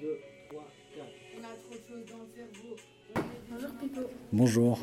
[0.00, 0.18] 2,
[0.50, 0.64] 3,
[0.94, 1.06] 4.
[1.34, 2.76] On a trop de choses dans le cerveau.
[3.50, 4.00] Bonjour Pipo,
[4.32, 4.78] Bonjour.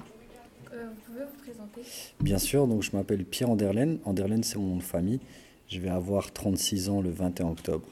[0.74, 1.82] Euh, vous pouvez vous présenter?
[2.20, 4.00] Bien sûr, donc je m'appelle Pierre Anderlen.
[4.04, 5.22] Anderlen, c'est mon nom de famille.
[5.70, 7.88] Je vais avoir 36 ans le 21 octobre.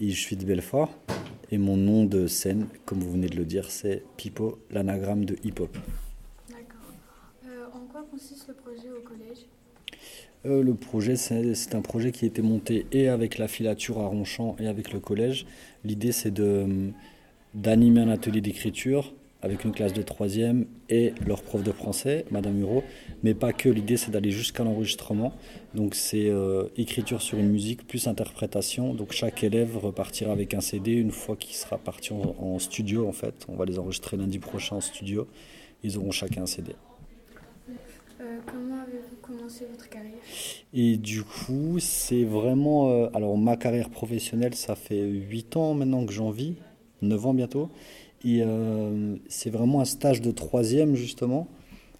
[0.00, 0.92] Et je suis de Belfort.
[1.52, 5.36] Et mon nom de scène, comme vous venez de le dire, c'est Pipo, l'anagramme de
[5.44, 5.76] hip-hop.
[6.48, 6.92] D'accord.
[7.46, 9.46] Euh, en quoi consiste le projet au collège?
[10.46, 14.06] Euh, le projet, c'est un projet qui a été monté et avec la filature à
[14.06, 15.46] Ronchamp et avec le collège.
[15.84, 16.32] L'idée, c'est
[17.54, 22.58] d'animer un atelier d'écriture avec une classe de troisième et leur prof de français, Madame
[22.60, 22.84] Huro.
[23.22, 25.32] Mais pas que, l'idée, c'est d'aller jusqu'à l'enregistrement.
[25.74, 28.94] Donc, c'est euh, écriture sur une musique plus interprétation.
[28.94, 33.06] Donc, chaque élève repartira avec un CD une fois qu'il sera parti en, en studio,
[33.06, 33.46] en fait.
[33.48, 35.26] On va les enregistrer lundi prochain en studio.
[35.82, 36.72] Ils auront chacun un CD.
[38.20, 40.18] Euh, Comment avez-vous commencé votre carrière?
[40.72, 42.88] Et du coup, c'est vraiment.
[42.90, 46.54] euh, alors, ma carrière professionnelle, ça fait 8 ans maintenant que j'en vis,
[47.02, 47.68] 9 ans bientôt.
[48.24, 51.48] Et euh, c'est vraiment un stage de troisième, justement,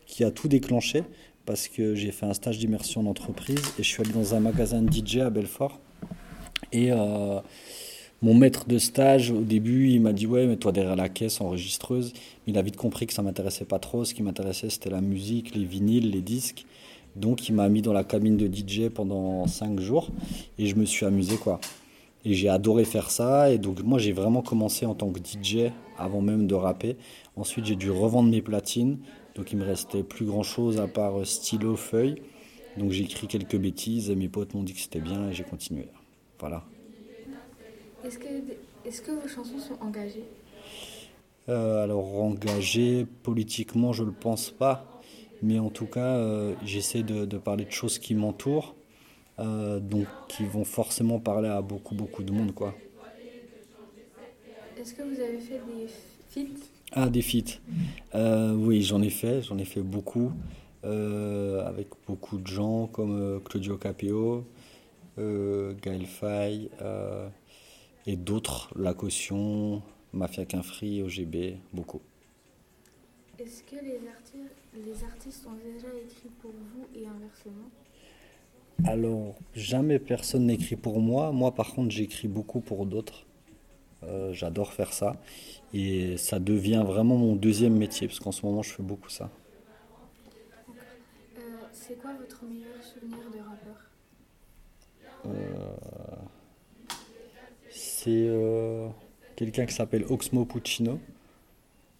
[0.06, 1.02] qui a tout déclenché.
[1.44, 4.82] Parce que j'ai fait un stage d'immersion d'entreprise et je suis allé dans un magasin
[4.82, 5.78] de DJ à Belfort.
[6.72, 6.90] Et
[8.22, 12.12] mon maître de stage, au début, il m'a dit Ouais, mets-toi derrière la caisse enregistreuse.
[12.46, 14.04] Mais il a vite compris que ça m'intéressait pas trop.
[14.04, 16.64] Ce qui m'intéressait, c'était la musique, les vinyles, les disques.
[17.16, 20.10] Donc il m'a mis dans la cabine de DJ pendant 5 jours
[20.58, 21.60] et je me suis amusé quoi.
[22.26, 25.70] Et j'ai adoré faire ça et donc moi j'ai vraiment commencé en tant que DJ
[25.98, 26.96] avant même de rapper.
[27.36, 28.98] Ensuite j'ai dû revendre mes platines
[29.34, 32.16] donc il me restait plus grand chose à part stylo, feuille.
[32.76, 35.44] Donc j'ai écrit quelques bêtises et mes potes m'ont dit que c'était bien et j'ai
[35.44, 35.88] continué.
[36.38, 36.64] Voilà.
[38.06, 38.28] Est-ce que,
[38.84, 40.24] est que vos chansons sont engagées?
[41.48, 44.92] Euh, alors engagé politiquement, je ne le pense pas,
[45.42, 48.74] mais en tout cas, euh, j'essaie de, de parler de choses qui m'entourent,
[49.40, 52.80] euh, donc qui vont forcément parler à beaucoup beaucoup de monde, quoi.
[54.76, 55.88] Est-ce que vous avez fait des
[56.28, 56.70] feats?
[56.92, 57.60] Ah, des feats.
[58.14, 60.32] Oui, j'en ai fait, j'en ai fait beaucoup,
[60.82, 64.46] avec beaucoup de gens comme Claudio Capéo,
[65.18, 66.70] euh, Gaël Faye,
[68.06, 72.00] et d'autres, La Caution, Mafia Quinfri, OGB, beaucoup.
[73.38, 77.70] Est-ce que les, arti- les artistes ont déjà écrit pour vous et inversement?
[78.84, 81.32] Alors, jamais personne n'écrit pour moi.
[81.32, 83.26] Moi, par contre, j'écris beaucoup pour d'autres.
[84.04, 85.20] Euh, J'adore faire ça.
[85.72, 89.32] Et ça devient vraiment mon deuxième métier, parce qu'en ce moment, je fais beaucoup ça.
[91.38, 91.40] Euh,
[91.72, 93.90] C'est quoi votre meilleur souvenir de rappeur?
[98.06, 98.88] C'est euh,
[99.34, 101.00] quelqu'un qui s'appelle Oxmo Puccino.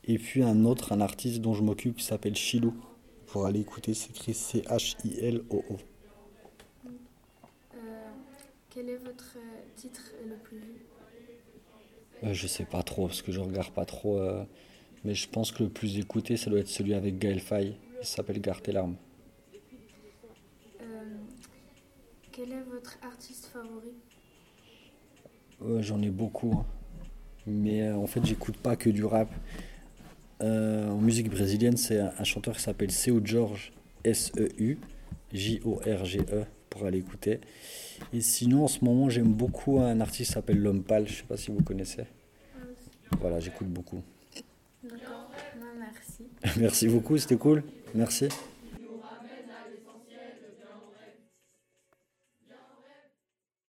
[0.04, 2.72] Et puis un autre, un artiste dont je m'occupe, qui s'appelle Chilou.
[3.26, 5.76] Pour aller écouter, c'est écrit C-H-I-L-O-O.
[7.74, 7.78] Euh,
[8.70, 9.36] Quel est votre
[9.74, 10.86] titre le plus vu?
[12.22, 14.20] Euh, je sais pas trop, parce que je regarde pas trop.
[14.20, 14.44] euh,
[15.04, 17.76] mais je pense que le plus écouté, ça doit être celui avec Gaël Faye.
[18.00, 18.94] Il s'appelle Garde tes larmes.
[22.30, 23.94] Quel est votre artiste favori?
[25.60, 26.52] Ouais, J'en ai beaucoup.
[26.52, 26.64] hein.
[27.46, 29.28] Mais euh, en fait, j'écoute pas que du rap.
[30.42, 33.72] Euh, en musique brésilienne, c'est un, un chanteur qui s'appelle Seu Jorge,
[34.04, 34.78] S-E-U,
[35.32, 37.40] J-O-R-G-E, pour aller écouter.
[38.12, 41.06] Et sinon, en ce moment, j'aime beaucoup un artiste qui s'appelle L'Homme Pâle.
[41.08, 42.04] Je sais pas si vous connaissez.
[43.20, 44.02] Voilà, j'écoute beaucoup.
[44.82, 46.58] D'accord, non, merci.
[46.60, 47.62] Merci beaucoup, c'était cool.
[47.94, 48.28] Merci.